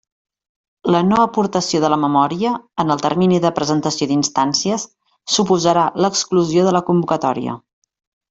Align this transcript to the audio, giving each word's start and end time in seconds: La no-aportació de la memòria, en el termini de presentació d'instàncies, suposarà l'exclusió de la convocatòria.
La 0.93 1.01
no-aportació 1.09 1.81
de 1.83 1.91
la 1.93 1.99
memòria, 2.03 2.53
en 2.85 2.93
el 2.95 3.03
termini 3.03 3.37
de 3.45 3.51
presentació 3.59 4.09
d'instàncies, 4.13 4.87
suposarà 5.35 5.83
l'exclusió 6.05 6.65
de 6.71 6.75
la 6.79 6.83
convocatòria. 6.91 7.57